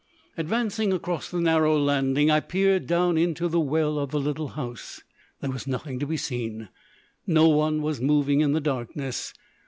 Advancing 0.35 0.91
across 0.91 1.29
the 1.29 1.39
narrow 1.39 1.77
landing, 1.77 2.31
I 2.31 2.39
peered 2.39 2.87
down 2.87 3.19
into 3.19 3.47
the 3.47 3.59
well 3.59 3.99
of 3.99 4.09
the 4.09 4.19
little 4.19 4.47
house. 4.47 5.03
There 5.41 5.51
was 5.51 5.67
nothing 5.67 5.99
to 5.99 6.07
be 6.07 6.17
seen; 6.17 6.69
no 7.27 7.47
one 7.47 7.83
was 7.83 8.01
moving 8.01 8.41
in 8.41 8.53
the 8.53 8.61
darkness. 8.61 9.31